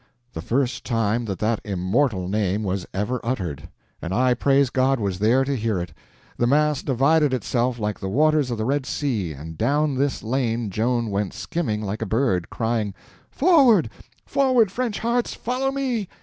[0.33, 5.43] The first time that that immortal name was ever uttered—and I, praise God, was there
[5.45, 5.93] to hear it!
[6.37, 10.71] The mass divided itself like the waters of the Red Sea, and down this lane
[10.71, 12.95] Joan went skimming like a bird, crying,
[13.29, 13.91] "Forward,
[14.25, 16.09] French hearts—follow me!"